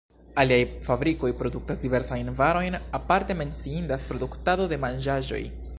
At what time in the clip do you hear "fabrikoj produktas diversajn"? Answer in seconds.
0.87-2.33